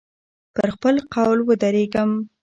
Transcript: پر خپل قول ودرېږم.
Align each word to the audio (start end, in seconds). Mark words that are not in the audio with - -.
پر 0.53 0.67
خپل 0.75 0.95
قول 1.13 1.39
ودرېږم. 1.43 2.11